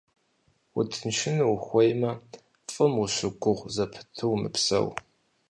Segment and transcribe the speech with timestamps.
[0.77, 2.11] Утыншыну ухуеймэ,
[2.73, 4.87] фӀым ущыгугъ зэпыту умыпсэу.